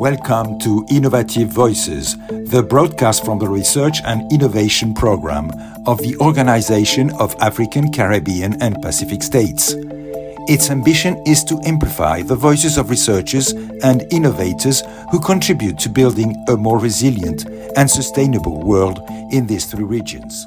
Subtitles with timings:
[0.00, 5.50] Welcome to Innovative Voices, the broadcast from the Research and Innovation Program
[5.86, 9.74] of the Organization of African, Caribbean, and Pacific States.
[10.48, 13.52] Its ambition is to amplify the voices of researchers
[13.82, 17.44] and innovators who contribute to building a more resilient
[17.76, 19.00] and sustainable world
[19.32, 20.46] in these three regions.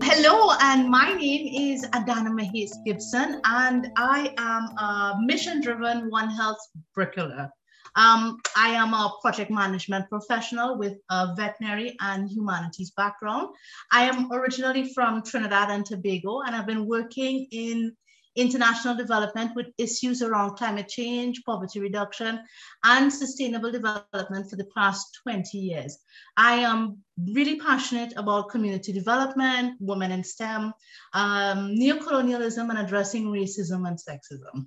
[0.00, 6.30] Hello, and my name is Adana Mahis Gibson, and I am a mission driven One
[6.30, 7.52] Health bricklayer.
[7.96, 13.48] Um, I am a project management professional with a veterinary and humanities background.
[13.90, 17.96] I am originally from Trinidad and Tobago, and I've been working in
[18.36, 22.38] international development with issues around climate change, poverty reduction,
[22.84, 25.96] and sustainable development for the past 20 years.
[26.36, 26.98] I am
[27.32, 30.74] really passionate about community development, women in STEM,
[31.14, 34.66] um, neocolonialism, and addressing racism and sexism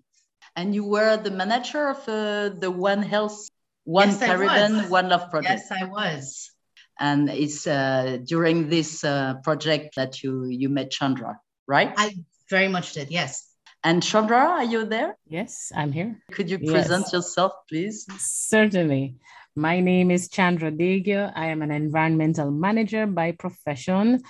[0.56, 3.50] and you were the manager of uh, the One Health,
[3.84, 5.62] One yes, Caribbean, One Love project.
[5.70, 6.52] Yes, I was.
[7.00, 11.94] And it's uh, during this uh, project that you you met Chandra, right?
[11.98, 12.16] I
[12.50, 13.10] very much did.
[13.10, 13.46] Yes.
[13.84, 15.18] And Chandra, are you there?
[15.28, 16.20] Yes, I'm here.
[16.34, 17.14] Could you present yes.
[17.14, 18.06] yourself, please?
[18.18, 19.16] Certainly.
[19.56, 21.34] My name is Chandra Degia.
[21.36, 24.22] I am an environmental manager by profession.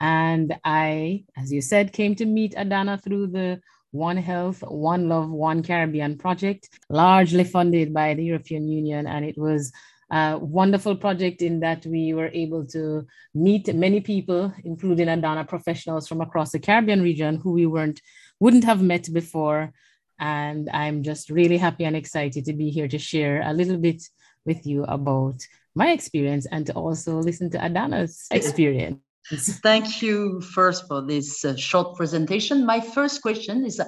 [0.00, 3.60] And I, as you said, came to meet Adana through the
[3.96, 9.06] one Health, One Love, One Caribbean project, largely funded by the European Union.
[9.06, 9.72] And it was
[10.10, 16.06] a wonderful project in that we were able to meet many people, including Adana professionals
[16.06, 18.00] from across the Caribbean region who we weren't
[18.38, 19.72] wouldn't have met before.
[20.18, 24.02] And I'm just really happy and excited to be here to share a little bit
[24.44, 29.05] with you about my experience and to also listen to Adana's experience.
[29.34, 32.64] Thank you first for this uh, short presentation.
[32.64, 33.86] My first question is, uh,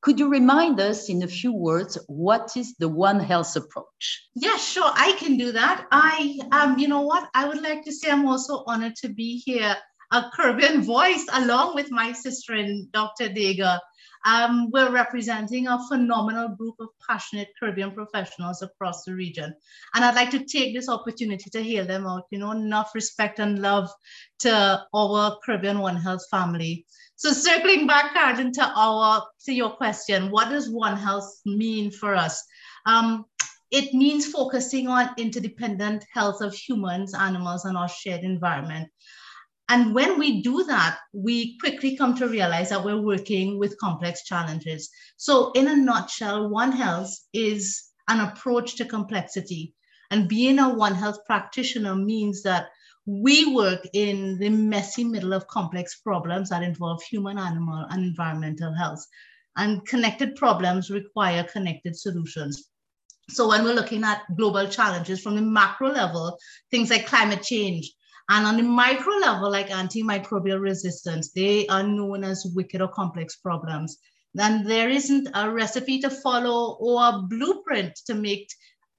[0.00, 4.28] could you remind us in a few words, what is the One Health approach?
[4.34, 5.86] Yeah, sure, I can do that.
[5.90, 9.42] I, um, you know what, I would like to say I'm also honored to be
[9.44, 9.76] here,
[10.12, 13.28] a Caribbean voice, along with my sister and Dr.
[13.28, 13.80] Degia.
[14.24, 19.54] Um, we're representing a phenomenal group of passionate Caribbean professionals across the region.
[19.94, 22.24] And I'd like to take this opportunity to hail them out.
[22.30, 23.88] You know, enough respect and love
[24.40, 26.86] to our Caribbean One Health family.
[27.16, 32.14] So circling back, Caroline, to our to your question, what does One Health mean for
[32.14, 32.44] us?
[32.86, 33.24] Um,
[33.70, 38.88] it means focusing on interdependent health of humans, animals, and our shared environment.
[39.70, 44.24] And when we do that, we quickly come to realize that we're working with complex
[44.24, 44.88] challenges.
[45.18, 49.74] So, in a nutshell, One Health is an approach to complexity.
[50.10, 52.68] And being a One Health practitioner means that
[53.04, 58.74] we work in the messy middle of complex problems that involve human, animal, and environmental
[58.74, 59.04] health.
[59.56, 62.68] And connected problems require connected solutions.
[63.28, 66.38] So, when we're looking at global challenges from the macro level,
[66.70, 67.92] things like climate change,
[68.30, 73.36] and on the micro level, like antimicrobial resistance, they are known as wicked or complex
[73.36, 73.96] problems.
[74.34, 78.48] Then there isn't a recipe to follow or a blueprint to make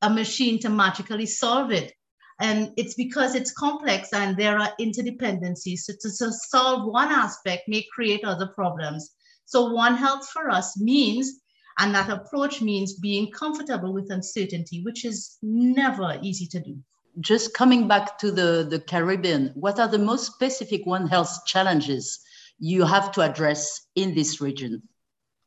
[0.02, 1.94] a machine to magically solve it.
[2.42, 5.80] And it's because it's complex and there are interdependencies.
[5.80, 9.14] So to, to solve one aspect may create other problems.
[9.46, 11.40] So One Health for us means,
[11.78, 16.78] and that approach means being comfortable with uncertainty, which is never easy to do
[17.20, 22.20] just coming back to the, the Caribbean, what are the most specific One Health challenges
[22.60, 24.84] you have to address in this region?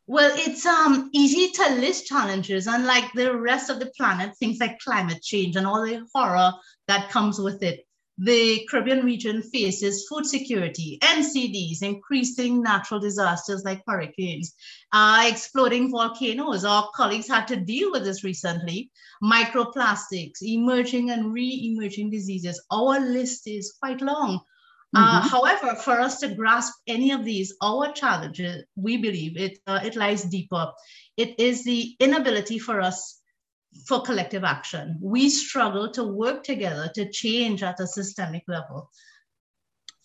[0.07, 4.81] Well, it's um, easy to list challenges, unlike the rest of the planet, things like
[4.81, 6.53] climate change and all the horror
[6.89, 7.87] that comes with it
[8.19, 14.55] the Caribbean region faces food security, NCDs, increasing natural disasters like hurricanes,
[14.93, 16.65] uh, exploding volcanoes.
[16.65, 18.91] Our colleagues had to deal with this recently.
[19.23, 22.63] Microplastics, emerging and re-emerging diseases.
[22.71, 24.41] Our list is quite long.
[24.95, 25.29] Uh, mm-hmm.
[25.29, 29.97] However, for us to grasp any of these, our challenges, we believe it, uh, it
[29.97, 30.71] lies deeper.
[31.17, 33.22] It is the inability for us
[33.87, 34.99] for collective action.
[35.01, 38.91] We struggle to work together to change at a systemic level.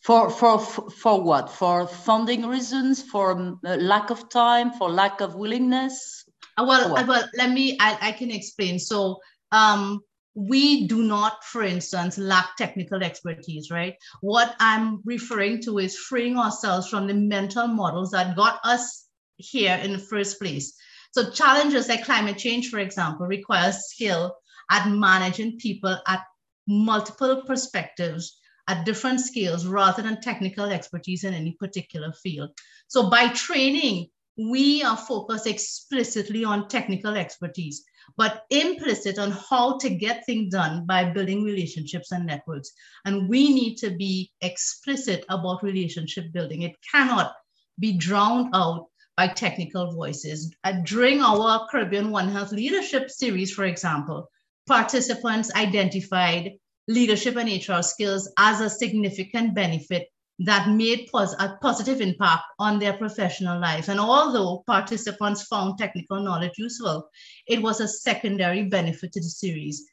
[0.02, 1.50] For, for, for what?
[1.50, 6.24] For funding reasons, for um, lack of time, for lack of willingness?
[6.58, 8.80] Uh, well, uh, well, let me, I, I can explain.
[8.80, 9.20] So
[9.52, 10.02] um,
[10.34, 13.96] we do not, for instance, lack technical expertise, right?
[14.22, 19.08] What I'm referring to is freeing ourselves from the mental models that got us
[19.38, 20.74] here in the first place.
[21.18, 24.36] So challenges like climate change, for example, require skill
[24.70, 26.22] at managing people at
[26.68, 28.38] multiple perspectives
[28.68, 32.52] at different scales rather than technical expertise in any particular field.
[32.88, 37.84] So by training, we are focused explicitly on technical expertise.
[38.16, 42.72] but implicit on how to get things done by building relationships and networks.
[43.06, 46.62] And we need to be explicit about relationship building.
[46.62, 47.34] It cannot
[47.80, 48.86] be drowned out
[49.18, 50.56] by technical voices.
[50.64, 54.30] Uh, during our Caribbean One Health Leadership Series, for example,
[54.68, 56.52] participants identified
[56.88, 60.08] leadership and HR skills as a significant benefit
[60.40, 63.90] that made pos- a positive impact on their professional life.
[63.90, 67.10] And although participants found technical knowledge useful,
[67.48, 69.84] it was a secondary benefit to the series.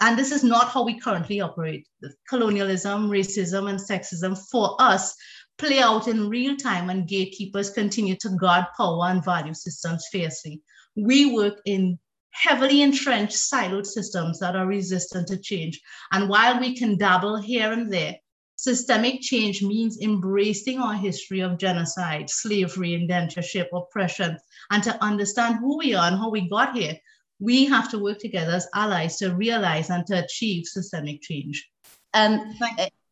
[0.00, 1.86] And this is not how we currently operate.
[2.28, 5.14] Colonialism, racism, and sexism for us
[5.60, 10.62] play out in real time, and gatekeepers continue to guard power and value systems fiercely.
[10.96, 11.98] We work in
[12.30, 15.80] heavily entrenched siloed systems that are resistant to change.
[16.12, 18.16] And while we can dabble here and there,
[18.62, 24.36] Systemic change means embracing our history of genocide, slavery, indentureship, oppression,
[24.70, 26.94] and to understand who we are and how we got here.
[27.38, 31.70] We have to work together as allies to realize and to achieve systemic change.
[32.12, 32.40] And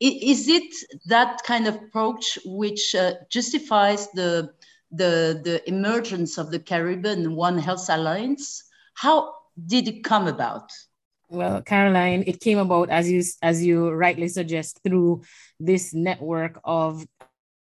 [0.00, 0.74] is it
[1.06, 4.50] that kind of approach which uh, justifies the,
[4.90, 8.64] the, the emergence of the Caribbean One Health Alliance?
[8.94, 9.34] How
[9.66, 10.70] did it come about?
[11.30, 15.22] Well, Caroline, it came about as you as you rightly suggest through
[15.60, 17.06] this network of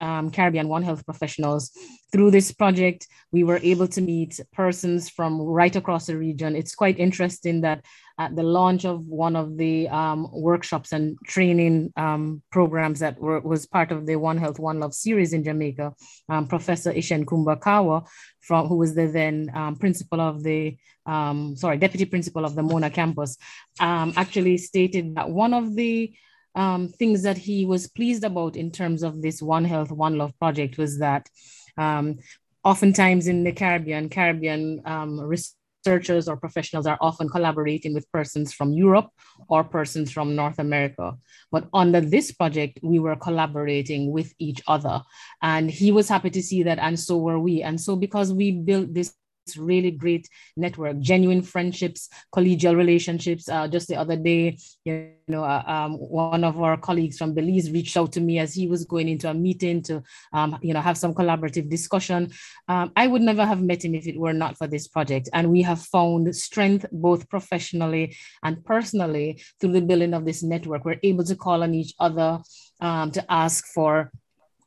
[0.02, 1.72] um, Caribbean One Health professionals.
[2.12, 6.56] Through this project, we were able to meet persons from right across the region.
[6.56, 7.84] It's quite interesting that
[8.20, 13.40] at the launch of one of the um, workshops and training um, programs that were,
[13.42, 15.94] was part of the One Health, One Love series in Jamaica,
[16.30, 18.08] um, Professor Ishenkumba Kahwa,
[18.42, 22.64] from, who was the then um, principal of the, um, sorry, deputy principal of the
[22.64, 23.38] Mona campus,
[23.80, 26.12] actually stated that one of the
[26.58, 30.38] um, things that he was pleased about in terms of this One Health, One Love
[30.40, 31.30] project was that
[31.78, 32.18] um,
[32.64, 38.74] oftentimes in the Caribbean, Caribbean um, researchers or professionals are often collaborating with persons from
[38.74, 39.10] Europe
[39.48, 41.16] or persons from North America.
[41.52, 45.04] But under this project, we were collaborating with each other.
[45.44, 47.62] And he was happy to see that, and so were we.
[47.62, 49.14] And so, because we built this
[49.56, 50.28] really great
[50.58, 53.48] network, genuine friendships, collegial relationships.
[53.48, 57.72] Uh, just the other day, you know, uh, um, one of our colleagues from Belize
[57.72, 60.04] reached out to me as he was going into a meeting to,
[60.34, 62.32] um, you know, have some collaborative discussion.
[62.68, 65.30] Um, I would never have met him if it were not for this project.
[65.34, 70.84] And we have found strength both professionally and personally through the building of this network.
[70.84, 72.42] We're able to call on each other
[72.82, 74.12] um, to ask for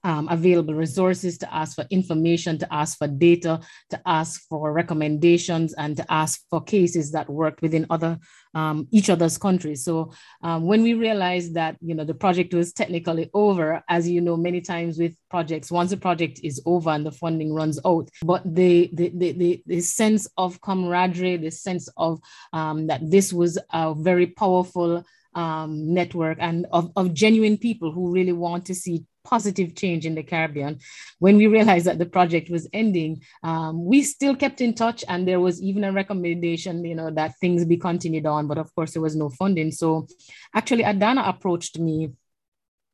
[0.05, 3.61] um, available resources, to ask for information, to ask for data,
[3.91, 8.19] to ask for recommendations, and to ask for cases that worked within other
[8.55, 9.85] um, each other's countries.
[9.85, 10.13] So
[10.43, 14.37] um, when we realized that you know the project was technically over, as you know,
[14.37, 18.43] many times with projects, once a project is over and the funding runs out, but
[18.45, 22.21] the the the, the, the sense of camaraderie, the sense of
[22.53, 25.05] um, that this was a very powerful
[25.35, 30.15] um, network and of, of genuine people who really want to see positive change in
[30.15, 30.79] the Caribbean.
[31.19, 35.27] When we realized that the project was ending, um, we still kept in touch, and
[35.27, 38.47] there was even a recommendation, you know, that things be continued on.
[38.47, 39.71] But of course, there was no funding.
[39.73, 40.07] So,
[40.55, 42.13] actually, Adana approached me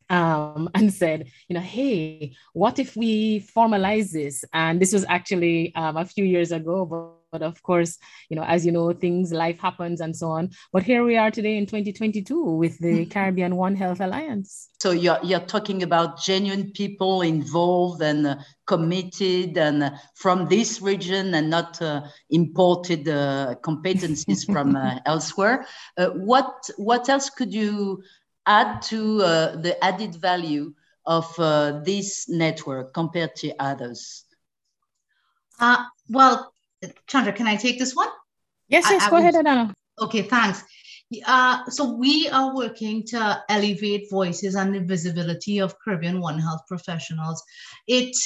[0.08, 4.44] um, and said, you know, hey, what if we formalize this?
[4.52, 7.98] And this was actually um, a few years ago, but, but, of course,
[8.30, 10.50] you know, as you know, things, life happens and so on.
[10.72, 13.10] But here we are today in 2022 with the mm-hmm.
[13.10, 14.68] Caribbean One Health Alliance.
[14.80, 20.80] So you're, you're talking about genuine people involved and uh, committed and uh, from this
[20.80, 25.66] region and not uh, imported uh, competencies from uh, elsewhere.
[25.98, 28.02] Uh, what, what else could you
[28.46, 30.72] add to uh, the added value
[31.04, 34.24] of uh, this network compared to others?
[35.60, 36.52] Uh, well,
[37.06, 38.08] Chandra, can I take this one?
[38.68, 39.74] Yes, yes, I, go I ahead, Adana.
[40.00, 40.62] Okay, thanks.
[41.24, 46.62] Uh, so we are working to elevate voices and the visibility of Caribbean One Health
[46.66, 47.42] professionals.
[47.86, 48.16] It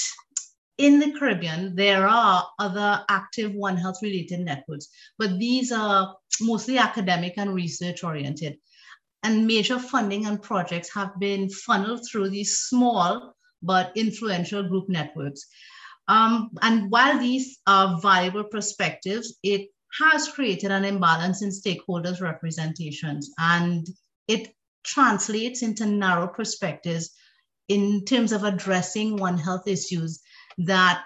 [0.78, 4.88] in the Caribbean, there are other active One Health related networks,
[5.18, 8.56] but these are mostly academic and research oriented
[9.22, 15.46] and major funding and projects have been funneled through these small but influential group networks.
[16.09, 23.30] Um, and while these are viable perspectives, it has created an imbalance in stakeholders' representations
[23.38, 23.87] and
[24.28, 24.54] it
[24.85, 27.11] translates into narrow perspectives
[27.69, 30.21] in terms of addressing One Health issues
[30.59, 31.04] that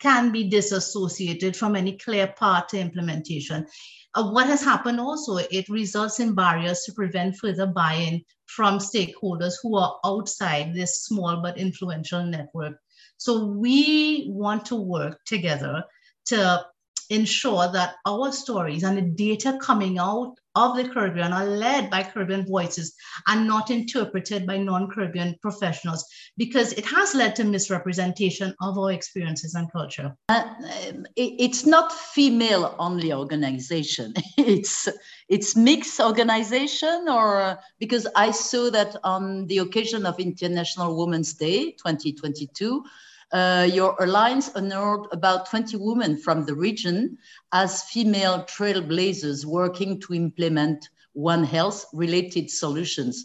[0.00, 3.66] can be disassociated from any clear path to implementation
[4.14, 9.54] uh, what has happened also, it results in barriers to prevent further buy-in from stakeholders
[9.62, 12.78] who are outside this small but influential network.
[13.22, 15.84] So we want to work together
[16.26, 16.66] to
[17.08, 22.02] ensure that our stories and the data coming out of the Caribbean are led by
[22.02, 22.94] Caribbean voices
[23.28, 26.04] and not interpreted by non Caribbean professionals
[26.36, 30.16] because it has led to misrepresentation of our experiences and culture.
[30.28, 30.52] Uh,
[31.16, 34.14] it's not female only organization.
[34.36, 34.88] it's
[35.28, 41.70] it's mixed organization or because I saw that on the occasion of International Women's Day
[41.72, 42.82] 2022
[43.32, 47.16] uh, your alliance honored about 20 women from the region
[47.52, 53.24] as female trailblazers working to implement One Health related solutions.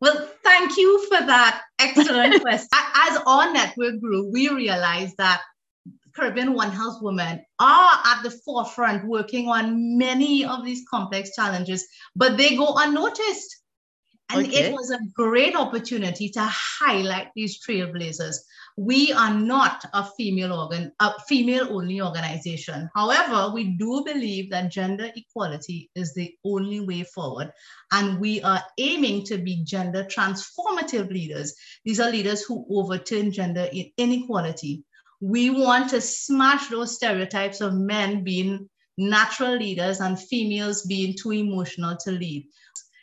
[0.00, 2.68] Well, thank you for that excellent question.
[2.94, 5.42] As our network grew, we realized that
[6.14, 11.86] Caribbean One Health women are at the forefront working on many of these complex challenges,
[12.16, 13.62] but they go unnoticed.
[14.30, 14.64] And okay.
[14.64, 18.36] it was a great opportunity to highlight these trailblazers.
[18.76, 22.90] We are not a female organ, a female only organization.
[22.94, 27.50] However, we do believe that gender equality is the only way forward.
[27.90, 31.54] And we are aiming to be gender transformative leaders.
[31.86, 34.84] These are leaders who overturn gender inequality.
[35.20, 38.68] We want to smash those stereotypes of men being
[38.98, 42.46] natural leaders and females being too emotional to lead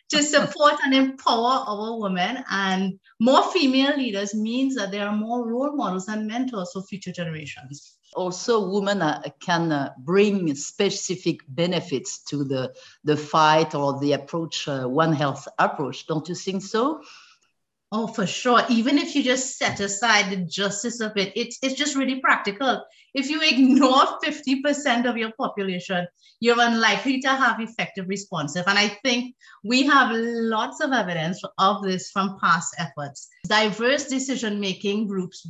[0.09, 2.43] to support and empower our women.
[2.49, 7.11] And more female leaders means that there are more role models and mentors for future
[7.11, 7.97] generations.
[8.15, 9.03] Also women
[9.41, 15.47] can uh, bring specific benefits to the, the fight or the approach uh, one health
[15.59, 16.07] approach.
[16.07, 17.01] Don't you think so
[17.91, 18.61] Oh, for sure.
[18.69, 22.83] Even if you just set aside the justice of it, it's, it's just really practical.
[23.13, 26.07] If you ignore 50% of your population,
[26.39, 28.65] you're unlikely to have effective responsive.
[28.67, 33.29] And I think we have lots of evidence of this from past efforts.
[33.47, 35.47] Diverse decision-making groups,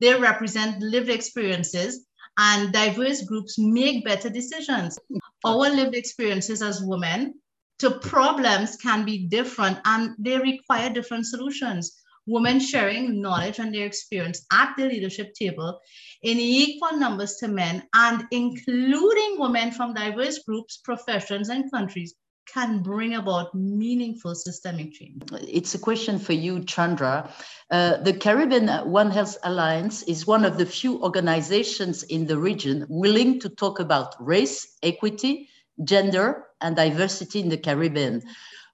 [0.00, 2.06] they represent lived experiences
[2.38, 4.98] and diverse groups make better decisions.
[5.44, 7.34] Our lived experiences as women
[7.78, 12.02] to problems can be different and they require different solutions.
[12.26, 15.80] Women sharing knowledge and their experience at the leadership table
[16.22, 22.14] in equal numbers to men and including women from diverse groups, professions, and countries
[22.52, 25.22] can bring about meaningful systemic change?
[25.32, 27.32] It's a question for you, Chandra.
[27.70, 32.86] Uh, the Caribbean One Health Alliance is one of the few organizations in the region
[32.88, 35.48] willing to talk about race, equity,
[35.84, 38.22] gender, and diversity in the Caribbean.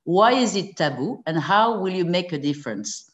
[0.05, 3.11] Why is it taboo and how will you make a difference?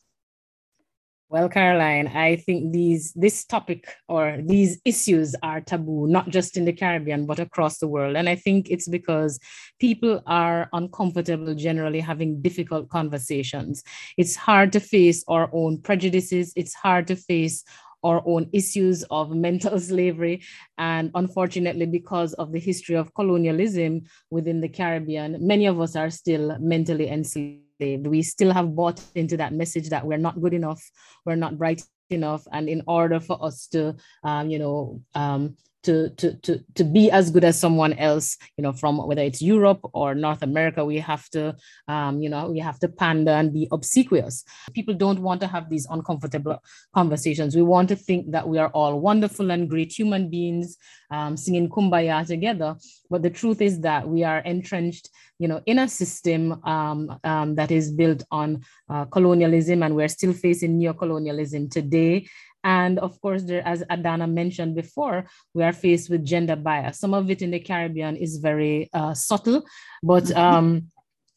[1.31, 6.65] Well, Caroline, I think these this topic or these issues are taboo, not just in
[6.65, 8.17] the Caribbean, but across the world.
[8.17, 9.39] And I think it's because
[9.79, 13.85] people are uncomfortable generally having difficult conversations.
[14.19, 16.53] It's hard to face our own prejudices.
[16.57, 17.62] It's hard to face
[18.02, 20.42] our own issues of mental slavery.
[20.78, 26.11] And unfortunately, because of the history of colonialism within the Caribbean, many of us are
[26.11, 28.07] still mentally enslaved.
[28.07, 30.83] We still have bought into that message that we're not good enough,
[31.25, 32.47] we're not bright enough.
[32.52, 37.11] And in order for us to, um, you know, um, to, to, to, to be
[37.11, 40.99] as good as someone else, you know, from whether it's Europe or North America, we
[40.99, 41.57] have to,
[41.89, 44.45] um, you know, we have to pander and be obsequious.
[44.73, 46.63] People don't want to have these uncomfortable
[46.95, 47.57] conversations.
[47.57, 50.77] We want to think that we are all wonderful and great human beings
[51.11, 52.77] um, singing kumbaya together.
[53.09, 57.55] But the truth is that we are entrenched, you know, in a system um, um,
[57.57, 62.29] that is built on uh, colonialism, and we're still facing neo-colonialism today.
[62.62, 66.99] And of course, there, as Adana mentioned before, we are faced with gender bias.
[66.99, 69.64] Some of it in the Caribbean is very uh, subtle,
[70.02, 70.38] but mm-hmm.
[70.38, 70.90] um,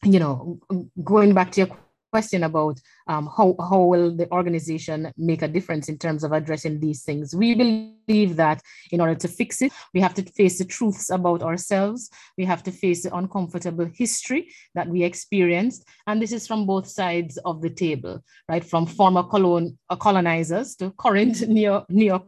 [0.04, 0.58] you know,
[1.02, 1.78] going back to your
[2.14, 6.78] question about um, how, how will the organization make a difference in terms of addressing
[6.78, 7.34] these things.
[7.34, 11.42] We believe that in order to fix it, we have to face the truths about
[11.42, 12.10] ourselves.
[12.38, 14.42] We have to face the uncomfortable history
[14.76, 15.88] that we experienced.
[16.06, 18.64] And this is from both sides of the table, right?
[18.64, 22.26] From former colon, uh, colonizers to current neo, neo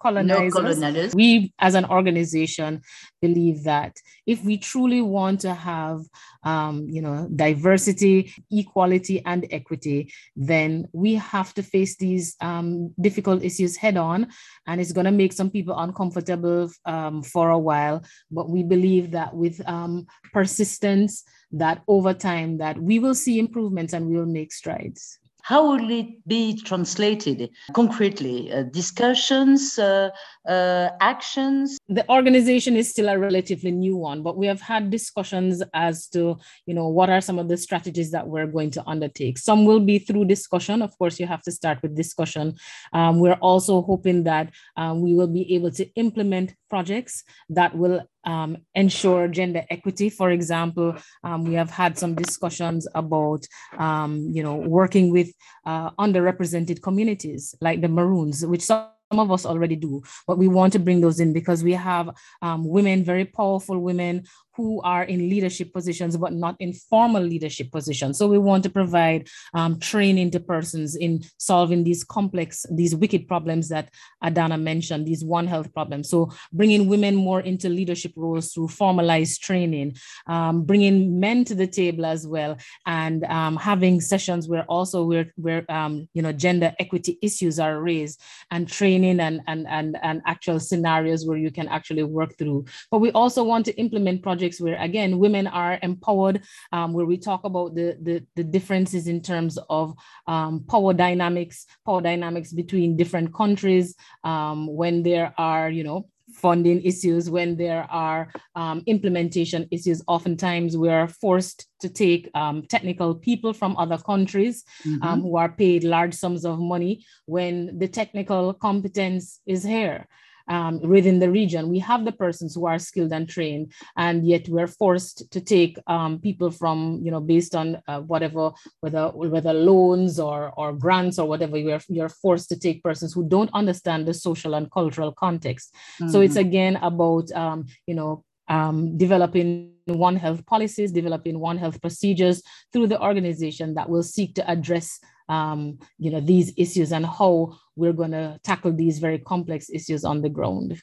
[0.00, 0.54] colonizers.
[0.54, 1.14] No colonizers.
[1.14, 2.82] We, as an organization,
[3.20, 6.00] believe that if we truly want to have,
[6.42, 13.42] um, you know, diversity, equality, and equity, then we have to face these um, difficult
[13.44, 14.28] issues head on,
[14.66, 18.02] and it's going to make some people uncomfortable um, for a while.
[18.30, 23.92] But we believe that with um, persistence, that over time, that we will see improvements
[23.92, 25.18] and we will make strides.
[25.50, 28.52] How will it be translated concretely?
[28.52, 30.08] Uh, discussions, uh,
[30.48, 31.76] uh, actions?
[31.88, 36.38] The organization is still a relatively new one, but we have had discussions as to,
[36.66, 39.38] you know, what are some of the strategies that we're going to undertake.
[39.38, 40.82] Some will be through discussion.
[40.82, 42.54] Of course, you have to start with discussion.
[42.92, 48.02] Um, we're also hoping that um, we will be able to implement projects that will
[48.24, 50.10] um, ensure gender equity.
[50.10, 53.46] For example, um, we have had some discussions about,
[53.78, 55.32] um, you know, working with
[55.66, 60.72] uh, underrepresented communities like the Maroons, which some of us already do, but we want
[60.72, 62.10] to bring those in because we have
[62.42, 64.24] um, women, very powerful women
[64.62, 68.18] who are in leadership positions, but not in formal leadership positions.
[68.18, 73.28] So we want to provide um, training to persons in solving these complex, these wicked
[73.28, 73.90] problems that
[74.22, 76.08] Adana mentioned, these One Health problems.
[76.08, 81.66] So bringing women more into leadership roles through formalized training, um, bringing men to the
[81.66, 86.74] table as well, and um, having sessions where also where, where um, you know, gender
[86.78, 91.68] equity issues are raised and training and, and, and, and actual scenarios where you can
[91.68, 92.64] actually work through.
[92.90, 96.42] But we also want to implement projects projects where again women are empowered
[96.72, 99.94] um, where we talk about the, the, the differences in terms of
[100.26, 106.80] um, power dynamics power dynamics between different countries um, when there are you know funding
[106.84, 113.14] issues when there are um, implementation issues oftentimes we are forced to take um, technical
[113.14, 115.02] people from other countries mm-hmm.
[115.02, 120.06] um, who are paid large sums of money when the technical competence is here
[120.50, 121.70] um, within the region.
[121.70, 125.78] We have the persons who are skilled and trained, and yet we're forced to take
[125.86, 131.18] um, people from, you know, based on uh, whatever, whether whether loans or or grants
[131.18, 131.56] or whatever.
[131.56, 135.72] You're you're forced to take persons who don't understand the social and cultural context.
[135.72, 136.10] Mm-hmm.
[136.10, 136.48] So it's mm-hmm.
[136.48, 142.42] again about, um, you know, um, developing One Health policies, developing One Health procedures
[142.72, 144.98] through the organization that will seek to address
[145.30, 150.04] um, you know, these issues and how we're going to tackle these very complex issues
[150.04, 150.82] on the ground.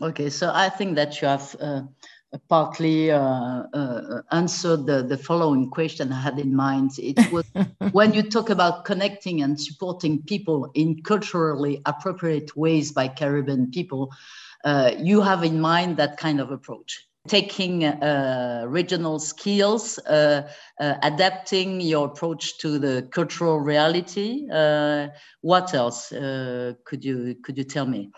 [0.00, 1.82] Okay, so I think that you have uh,
[2.48, 6.92] partly uh, uh, answered the, the following question I had in mind.
[6.98, 7.46] It was
[7.92, 14.12] when you talk about connecting and supporting people in culturally appropriate ways by Caribbean people,
[14.64, 20.94] uh, you have in mind that kind of approach taking uh, regional skills, uh, uh,
[21.02, 24.48] adapting your approach to the cultural reality.
[24.50, 25.08] Uh,
[25.42, 28.10] what else uh, could you could you tell me?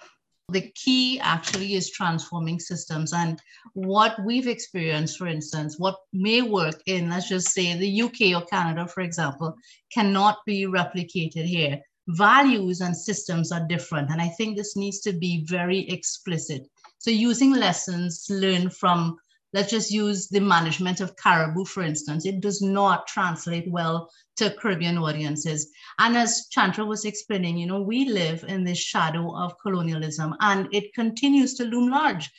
[0.51, 3.41] The key actually is transforming systems, and
[3.75, 8.45] what we've experienced, for instance, what may work in, let's just say, the UK or
[8.47, 9.55] Canada, for example,
[9.93, 11.79] cannot be replicated here.
[12.09, 16.67] Values and systems are different, and I think this needs to be very explicit
[17.01, 19.17] so using lessons learned from,
[19.55, 24.51] let's just use the management of caribou, for instance, it does not translate well to
[24.51, 25.71] Caribbean audiences.
[25.99, 30.69] And as Chandra was explaining, you know, we live in the shadow of colonialism and
[30.73, 32.31] it continues to loom large.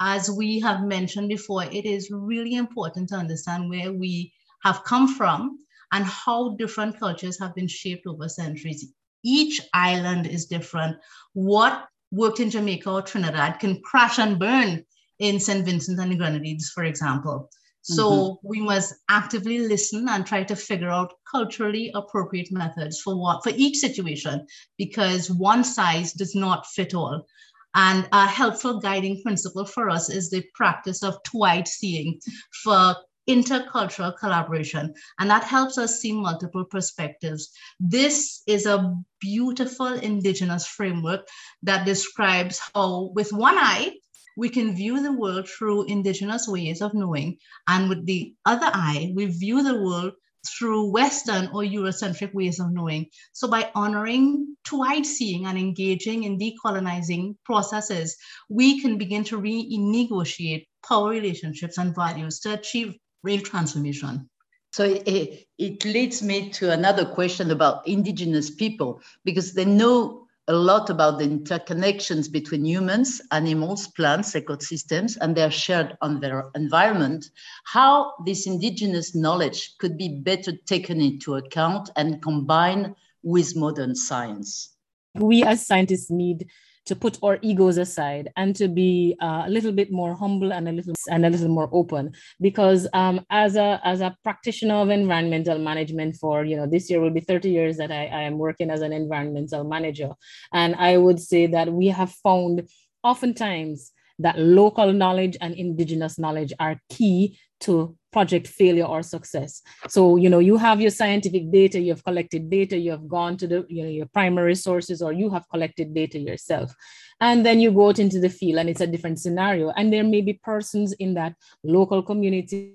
[0.00, 4.32] As we have mentioned before, it is really important to understand where we
[4.64, 5.58] have come from
[5.92, 8.92] and how different cultures have been shaped over centuries.
[9.24, 10.96] Each island is different.
[11.34, 14.84] What worked in Jamaica or Trinidad can crash and burn
[15.18, 15.64] in St.
[15.64, 17.50] Vincent and the Grenadines, for example.
[17.82, 18.48] So mm-hmm.
[18.48, 23.52] we must actively listen and try to figure out culturally appropriate methods for what for
[23.56, 27.26] each situation, because one size does not fit all.
[27.74, 32.20] And a helpful guiding principle for us is the practice of two-eyed seeing
[32.64, 32.96] for
[33.28, 37.50] intercultural collaboration, and that helps us see multiple perspectives.
[37.78, 41.28] This is a beautiful Indigenous framework
[41.62, 43.92] that describes how, with one eye,
[44.36, 47.36] we can view the world through Indigenous ways of knowing,
[47.66, 50.14] and with the other eye, we view the world
[50.46, 53.06] through Western or Eurocentric ways of knowing.
[53.32, 58.16] So, by honoring two-eyed seeing and engaging in decolonizing processes,
[58.48, 64.28] we can begin to renegotiate power relationships and values to achieve real transformation.
[64.72, 70.52] So it, it leads me to another question about indigenous people because they know a
[70.52, 77.30] lot about the interconnections between humans, animals, plants, ecosystems, and their shared on their environment.
[77.64, 84.74] How this indigenous knowledge could be better taken into account and combined with modern science.
[85.14, 86.46] We as scientists need
[86.88, 90.68] to put our egos aside and to be uh, a little bit more humble and
[90.68, 92.12] a little and a little more open.
[92.40, 97.00] Because um, as a as a practitioner of environmental management for you know this year
[97.00, 100.12] will be 30 years that I, I am working as an environmental manager.
[100.52, 102.68] And i would say that we have found
[103.02, 109.62] oftentimes that local knowledge and indigenous knowledge are key to project failure or success.
[109.88, 113.36] So, you know, you have your scientific data, you have collected data, you have gone
[113.36, 116.72] to the, you know, your primary sources, or you have collected data yourself.
[117.20, 119.70] And then you go out into the field and it's a different scenario.
[119.76, 122.74] And there may be persons in that local community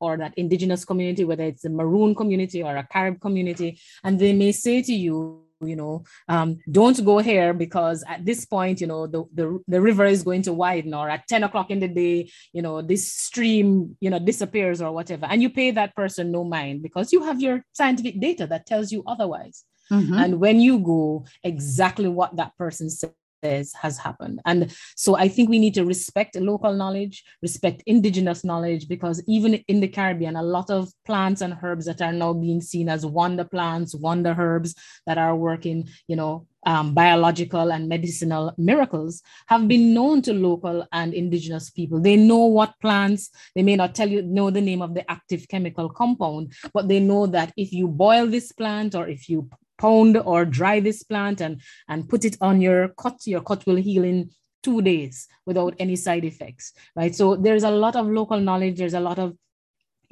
[0.00, 4.32] or that indigenous community, whether it's a maroon community or a Carib community, and they
[4.32, 8.86] may say to you, you know um, don't go here because at this point you
[8.86, 11.88] know the, the the river is going to widen or at 10 o'clock in the
[11.88, 16.30] day you know this stream you know disappears or whatever and you pay that person
[16.30, 20.14] no mind because you have your scientific data that tells you otherwise mm-hmm.
[20.14, 24.40] and when you go exactly what that person said is, has happened.
[24.46, 29.54] And so I think we need to respect local knowledge, respect indigenous knowledge, because even
[29.68, 33.04] in the Caribbean, a lot of plants and herbs that are now being seen as
[33.04, 34.74] wonder plants, wonder herbs
[35.06, 40.86] that are working, you know, um, biological and medicinal miracles have been known to local
[40.92, 42.00] and indigenous people.
[42.00, 45.48] They know what plants, they may not tell you, know the name of the active
[45.48, 50.16] chemical compound, but they know that if you boil this plant or if you pound
[50.16, 53.26] or dry this plant and, and put it on your cut.
[53.26, 54.30] Your cut will heal in
[54.62, 57.14] two days without any side effects, right?
[57.14, 58.78] So there's a lot of local knowledge.
[58.78, 59.36] There's a lot of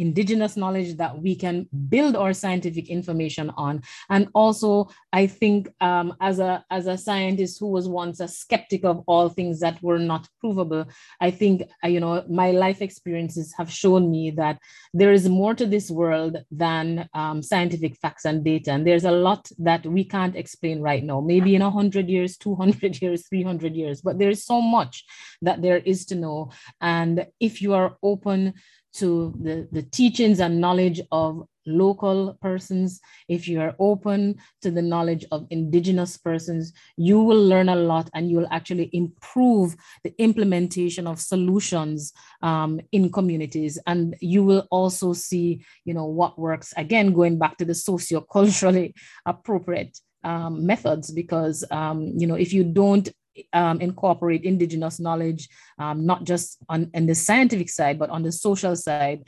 [0.01, 3.83] indigenous knowledge that we can build our scientific information on.
[4.09, 8.85] And also i think um, as a as a scientist who was once a skeptic
[8.85, 10.85] of all things that were not provable
[11.21, 14.59] i think uh, you know my life experiences have shown me that
[14.93, 18.73] there is more to this world than um, scientific facts and data.
[18.73, 21.21] And there's a lot that we can't explain right now.
[21.21, 25.05] Maybe in 100 years 200 years 300 years but there is so much
[25.43, 26.51] that there is to know.
[26.81, 28.55] And if you are open
[28.95, 34.83] to the, the teachings and knowledge of local persons, if you are open to the
[34.83, 40.15] knowledge of indigenous persons, you will learn a lot and you will actually improve the
[40.19, 43.79] implementation of solutions um, in communities.
[43.87, 48.95] And you will also see, you know, what works, again, going back to the socio-culturally
[49.27, 53.09] appropriate um, methods, because, um, you know, if you don't
[53.53, 58.33] um, incorporate indigenous knowledge, um, not just on, on the scientific side, but on the
[58.33, 59.27] social side,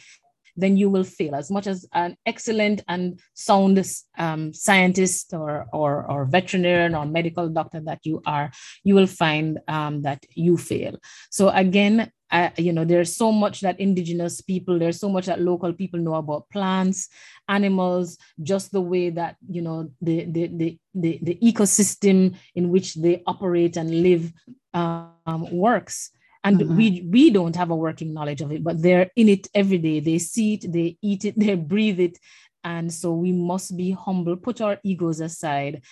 [0.57, 1.35] then you will fail.
[1.35, 3.85] As much as an excellent and sound
[4.19, 8.51] um, scientist or, or, or veterinarian or medical doctor that you are,
[8.85, 10.97] you will find um, that you fail.
[11.31, 15.41] So again, uh, you know, there's so much that indigenous people, there's so much that
[15.41, 17.09] local people know about plants,
[17.53, 22.95] animals, just the way that, you know, the, the, the, the, the ecosystem in which
[22.95, 24.33] they operate and live
[24.73, 26.11] um, works.
[26.45, 26.77] And mm-hmm.
[26.77, 30.01] we we don't have a working knowledge of it, but they're in it every day.
[30.01, 32.19] They see it, they eat it, they breathe it.
[32.65, 35.83] And so we must be humble, put our egos aside,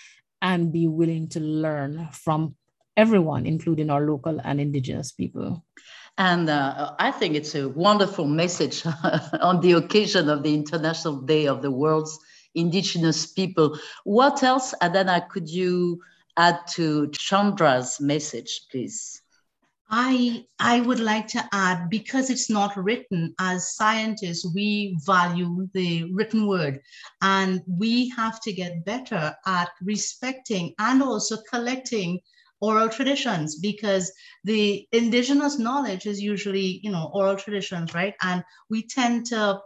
[0.42, 2.57] and be willing to learn from
[3.00, 5.64] everyone, including our local and indigenous people.
[6.18, 8.84] And uh, I think it's a wonderful message
[9.40, 12.18] on the occasion of the International Day of the World's
[12.54, 13.78] Indigenous People.
[14.04, 16.02] What else, Adana, could you
[16.36, 19.22] add to Chandra's message, please?
[19.92, 26.04] I I would like to add because it's not written as scientists we value the
[26.12, 26.80] written word
[27.22, 32.20] and we have to get better at respecting and also collecting
[32.61, 34.12] oral traditions because
[34.44, 38.14] the indigenous knowledge is usually you know oral traditions right?
[38.23, 39.61] And we tend to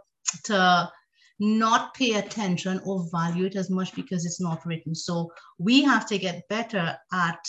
[0.45, 0.91] to
[1.39, 4.95] not pay attention or value it as much because it's not written.
[4.95, 7.39] So we have to get better at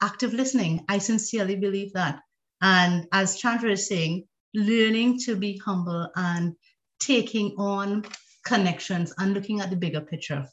[0.00, 0.84] active listening.
[0.88, 2.20] I sincerely believe that.
[2.62, 6.54] And as chandra is saying learning to be humble and
[7.00, 8.04] taking on
[8.46, 10.46] connections and looking at the bigger picture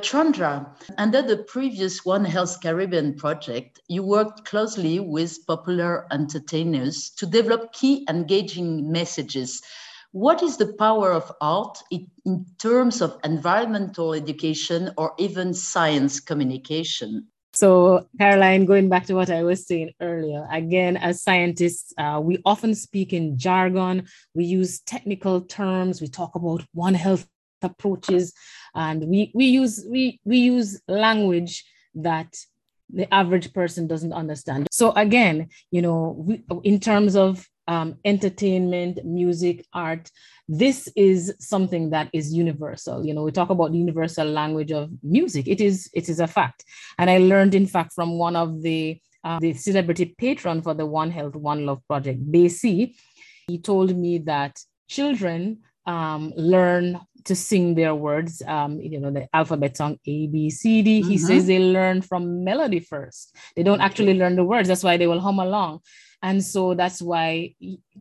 [0.00, 7.26] Chandra, under the previous One Health Caribbean project, you worked closely with popular entertainers to
[7.26, 9.60] develop key engaging messages.
[10.12, 17.26] What is the power of art in terms of environmental education or even science communication?
[17.54, 22.38] So, Caroline, going back to what I was saying earlier, again, as scientists, uh, we
[22.44, 27.26] often speak in jargon, we use technical terms, we talk about One Health
[27.62, 28.32] approaches
[28.74, 32.34] and we we use we we use language that
[32.90, 34.66] the average person doesn't understand.
[34.70, 40.10] So again you know we, in terms of um, entertainment music art
[40.48, 43.04] this is something that is universal.
[43.04, 45.46] You know we talk about the universal language of music.
[45.46, 46.64] It is it is a fact.
[46.98, 50.86] And i learned in fact from one of the uh, the celebrity patron for the
[50.86, 52.94] one health one love project Basie.
[53.48, 59.28] he told me that children um, learn to sing their words, um, you know, the
[59.32, 61.00] alphabet song A, B, C, D.
[61.00, 61.10] Mm-hmm.
[61.10, 63.36] He says they learn from melody first.
[63.54, 64.68] They don't actually learn the words.
[64.68, 65.80] That's why they will hum along.
[66.22, 67.54] And so that's why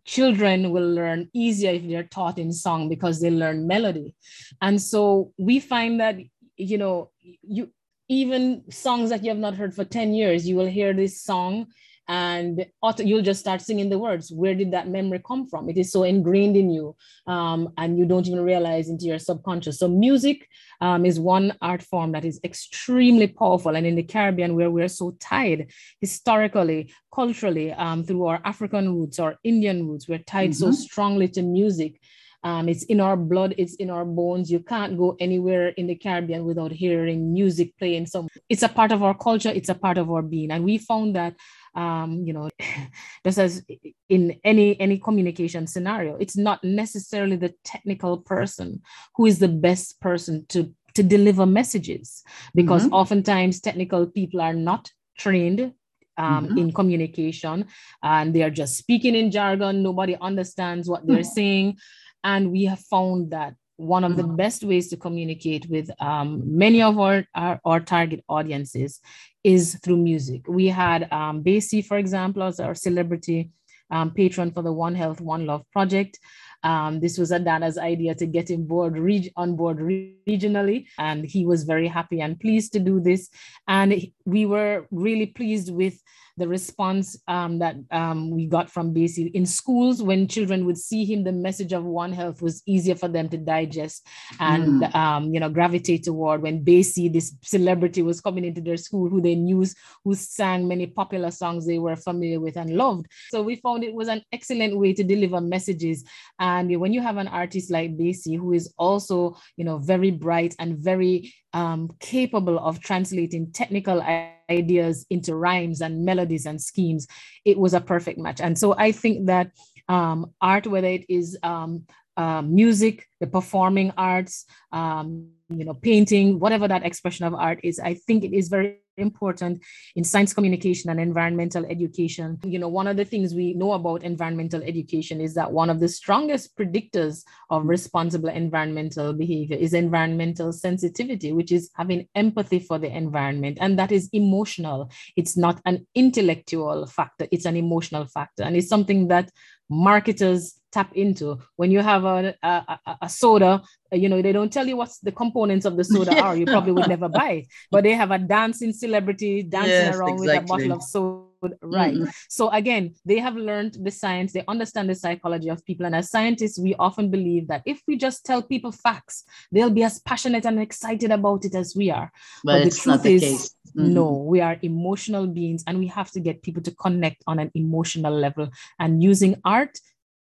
[0.05, 4.15] children will learn easier if they're taught in song because they learn melody.
[4.61, 6.17] And so we find that,
[6.55, 7.69] you know, you
[8.09, 11.67] even songs that you have not heard for 10 years, you will hear this song
[12.07, 14.31] and auto, you'll just start singing the words.
[14.31, 15.69] Where did that memory come from?
[15.69, 19.79] It is so ingrained in you, um, and you don't even realize into your subconscious.
[19.79, 20.47] So music
[20.81, 23.75] um, is one art form that is extremely powerful.
[23.75, 29.19] And in the Caribbean, where we're so tied historically, culturally, um, through our African roots
[29.19, 30.71] or Indian roots, we're tied mm-hmm.
[30.71, 31.99] so strongly to music
[32.43, 34.51] um, it's in our blood, it's in our bones.
[34.51, 38.05] You can't go anywhere in the Caribbean without hearing music playing.
[38.05, 40.51] So it's a part of our culture, it's a part of our being.
[40.51, 41.35] And we found that
[41.77, 42.49] um, you know,
[43.23, 43.63] just as
[44.09, 48.81] in any any communication scenario, it's not necessarily the technical person
[49.15, 52.23] who is the best person to to deliver messages
[52.55, 52.93] because mm-hmm.
[52.93, 55.71] oftentimes technical people are not trained
[56.17, 56.57] um, mm-hmm.
[56.57, 57.67] in communication
[58.01, 61.39] and they are just speaking in jargon nobody understands what they're mm-hmm.
[61.39, 61.77] saying
[62.23, 64.35] and we have found that one of the mm-hmm.
[64.35, 68.99] best ways to communicate with um, many of our, our, our, target audiences
[69.43, 70.41] is through music.
[70.47, 73.51] We had um, Basie, for example, as our celebrity
[73.91, 76.19] um, patron for the One Health, One Love project.
[76.63, 81.45] Um, this was Adana's idea to get him board reg- on board regionally, and he
[81.45, 83.29] was very happy and pleased to do this.
[83.67, 86.01] And we were really pleased with
[86.37, 91.03] the response um, that um, we got from Basie in schools when children would see
[91.03, 94.07] him, the message of One Health was easier for them to digest
[94.39, 94.95] and mm.
[94.95, 96.41] um, you know gravitate toward.
[96.41, 99.65] When Basie, this celebrity, was coming into their school, who they knew,
[100.03, 103.07] who sang many popular songs they were familiar with and loved.
[103.29, 106.03] So we found it was an excellent way to deliver messages.
[106.39, 110.55] And when you have an artist like Basie, who is also you know very bright
[110.59, 113.99] and very um, capable of translating technical
[114.47, 117.07] ideas into rhymes and melodies and schemes,
[117.45, 118.39] it was a perfect match.
[118.39, 119.49] And so I think that
[119.89, 121.87] um, art, whether it is um,
[122.17, 127.79] uh, music, the performing arts, um, you know, painting, whatever that expression of art is,
[127.79, 129.61] I think it is very important
[129.95, 132.37] in science communication and environmental education.
[132.43, 135.79] You know, one of the things we know about environmental education is that one of
[135.79, 142.79] the strongest predictors of responsible environmental behavior is environmental sensitivity, which is having empathy for
[142.79, 143.59] the environment.
[143.61, 144.89] And that is emotional.
[145.15, 148.43] It's not an intellectual factor, it's an emotional factor.
[148.43, 149.31] And it's something that
[149.69, 154.67] marketers tap into when you have a, a, a, soda you know they don't tell
[154.67, 156.35] you what the components of the soda are.
[156.35, 157.47] You probably would never buy it.
[157.71, 160.27] But they have a dancing celebrity dancing yes, around exactly.
[160.27, 161.23] with a bottle of soda
[161.61, 161.93] right?
[161.93, 162.09] Mm-hmm.
[162.29, 164.33] so again they have learned the science.
[164.33, 165.85] They understand the psychology of people.
[165.85, 169.83] And as scientists we often believe that if we just tell people facts they'll be
[169.83, 172.11] as passionate and excited about it as we are.
[172.43, 173.93] But, but the truth the is mm-hmm.
[173.93, 177.51] no we are emotional beings and we have to get people to connect on an
[177.53, 178.49] emotional level.
[178.79, 179.79] And using art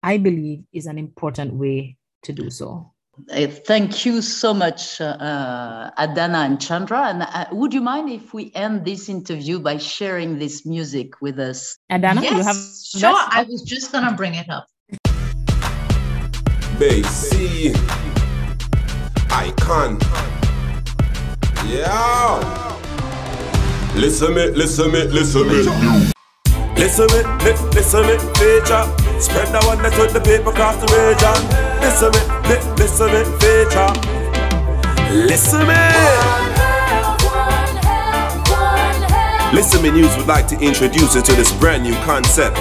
[0.02, 2.92] I believe is an important way to do so.
[3.30, 7.08] Uh, thank you so much, uh, uh, Adana and Chandra.
[7.08, 11.38] And uh, would you mind if we end this interview by sharing this music with
[11.38, 11.76] us?
[11.90, 12.56] Adana, yes, you have
[13.16, 13.28] sure.
[13.30, 14.66] I was just gonna bring it up.
[16.78, 17.76] Basie,
[19.30, 19.98] icon,
[21.68, 22.76] yeah.
[23.96, 26.12] Listen me, listen me, listen me.
[26.76, 28.99] Listen me, li, listen me, feature.
[29.20, 31.37] Spread the one that's with the paper across the region.
[31.85, 33.92] Listen me, li, listen me, feature.
[35.12, 35.76] Listen me.
[39.52, 42.56] Listen me News would like to introduce you to this brand new concept.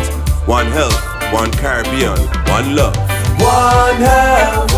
[0.47, 0.99] One health,
[1.31, 2.19] one Caribbean,
[2.49, 2.97] one love.
[3.39, 4.73] One health,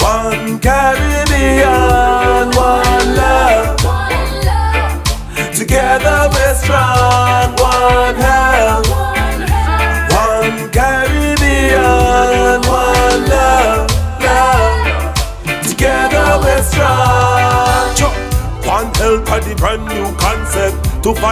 [0.00, 3.76] one Caribbean, one love.
[5.52, 8.53] Together we're strong, one health,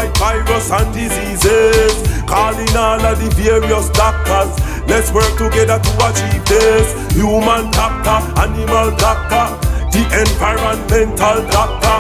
[0.03, 1.95] fight virus and diseases.
[2.27, 4.59] Calling all of the various doctors.
[4.89, 7.13] Let's work together to achieve this.
[7.15, 9.59] Human doctor, animal doctor,
[9.93, 11.99] the environmental doctor.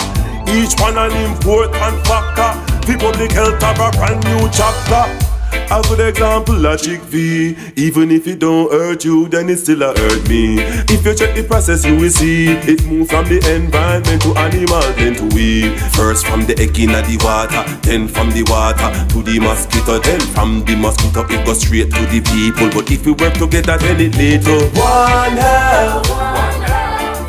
[0.50, 2.52] Each one an important factor.
[2.86, 5.31] The public health have a brand new chapter.
[5.70, 7.56] A good example chick V.
[7.76, 10.56] Even if it don't hurt you, then it still a hurt me.
[10.88, 14.82] If you check the process, you will see it move from the environment to animal,
[14.96, 15.76] then to we.
[15.92, 20.20] First from the egg in the water, then from the water to the mosquito, then
[20.20, 22.68] from the mosquito it goes straight to the people.
[22.70, 26.10] But if we work together, then it leads to one health,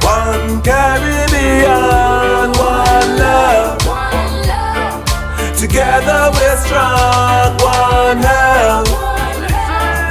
[0.04, 2.03] one Caribbean,
[5.74, 8.92] Together we're strong, one health,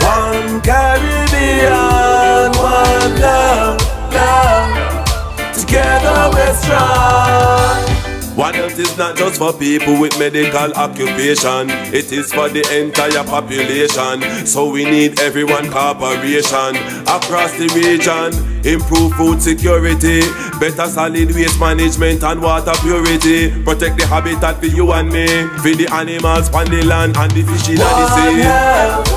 [0.03, 3.79] one Caribbean, one love,
[4.13, 5.55] love.
[5.55, 7.93] Together we're strong.
[8.37, 13.23] One health is not just for people with medical occupation, it is for the entire
[13.23, 14.45] population.
[14.45, 16.75] So we need everyone cooperation
[17.07, 18.33] across the region.
[18.67, 20.23] Improve food security,
[20.63, 23.51] better solid waste management and water purity.
[23.65, 25.27] Protect the habitat for you and me,
[25.59, 28.39] for the animals on the land and the fish in the sea.
[28.39, 29.11] One love.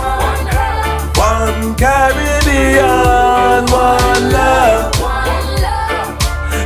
[1.21, 4.89] one Caribbean, one love.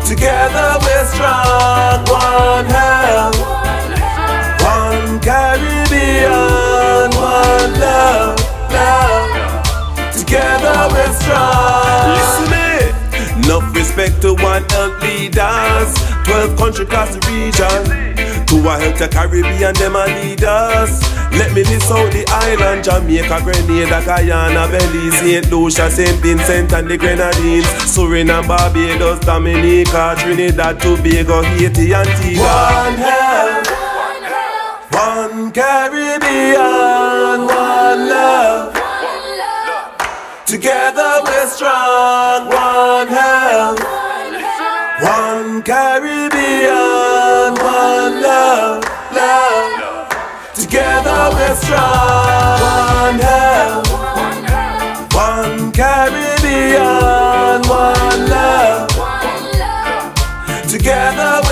[0.07, 3.35] Together we're strong, one health.
[4.63, 6.31] One Caribbean,
[7.19, 8.39] one love,
[8.71, 10.15] love.
[10.15, 11.78] Together we're strong.
[13.99, 15.93] Listen respect to one health leaders.
[16.23, 17.83] Twelve country across the region.
[18.47, 21.01] To a help the Caribbean, them a lead us.
[21.33, 25.51] Let me list out the island Jamaica, Grenada, Guyana, Belize, St.
[25.51, 26.17] Lucia, St.
[26.21, 33.67] Vincent and the Grenadines Suriname, Barbados, Dominica, Trinidad, Tobago, Haiti, and Antigua One health,
[34.91, 38.73] one Caribbean, one love
[40.47, 43.88] Together we're strong, one health
[45.61, 49.89] Caribbean, one love, love
[50.53, 52.59] Together we're strong.
[52.61, 53.87] One health,
[55.13, 58.89] one Caribbean, one love.
[60.69, 61.48] Together